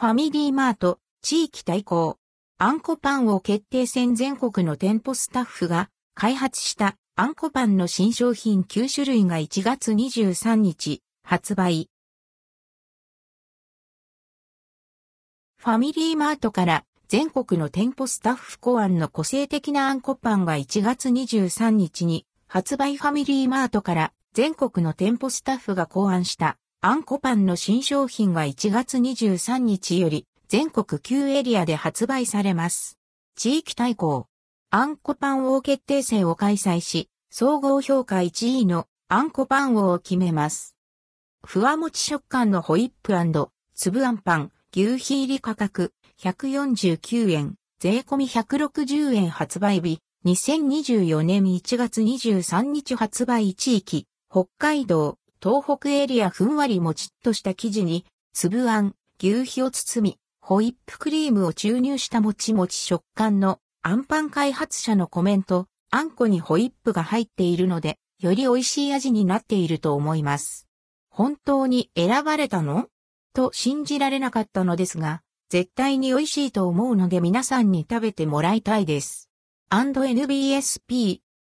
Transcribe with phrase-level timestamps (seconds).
[0.00, 2.16] ファミリーマート、地域対抗。
[2.56, 11.90] あんこパンを決定戦全国の店舗スタッフが開発したあんこパンの新商品9種類が1月23日発売。
[15.58, 32.98] ファミリーマートから全国の店舗スタッフ考案の個性的なあんこパンが1月23日に発売ファミリーマートから全国の店舗スタッフが考案したあんこパンの新商品が1月23日より全国9エリアで発売されます。
[33.36, 34.28] 地域対抗。
[34.70, 40.74] あんこパン王決定戦を開催し、総合評価1位のあんこパン王を決めます。
[41.44, 43.12] ふわもち食感のホイップ
[43.74, 58.04] 粒あんパン、牛皮入り価格149円、税込み160円発売日、2024年1月23日発売地域、北海道、東北エリアふんわりもちっとした生地に、
[58.34, 70.68] 粒あん、牛皮を包み、ホイップクリームを注入したもちもち食感のアンパン開発者のコメント、あんこにホイップが入っているので、より美味しい味になっていると思います。
[71.08, 72.88] 本当に選ばれたの？
[73.32, 79.30] と信じられなかったのですが、絶対に美味しいと思うので皆さんに食べてもらいたいです。
[79.70, 81.20] &NBSP